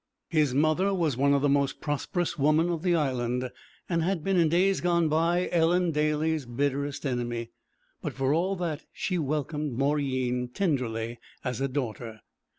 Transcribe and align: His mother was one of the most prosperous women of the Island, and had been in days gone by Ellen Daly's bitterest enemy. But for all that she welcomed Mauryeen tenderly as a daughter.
His 0.31 0.55
mother 0.55 0.95
was 0.95 1.15
one 1.15 1.35
of 1.35 1.43
the 1.43 1.47
most 1.47 1.79
prosperous 1.79 2.35
women 2.35 2.71
of 2.71 2.81
the 2.81 2.95
Island, 2.95 3.51
and 3.87 4.01
had 4.01 4.23
been 4.23 4.35
in 4.35 4.49
days 4.49 4.81
gone 4.81 5.09
by 5.09 5.47
Ellen 5.51 5.91
Daly's 5.91 6.47
bitterest 6.47 7.05
enemy. 7.05 7.51
But 8.01 8.13
for 8.13 8.33
all 8.33 8.55
that 8.55 8.83
she 8.91 9.19
welcomed 9.19 9.77
Mauryeen 9.77 10.47
tenderly 10.55 11.19
as 11.43 11.61
a 11.61 11.67
daughter. 11.67 12.21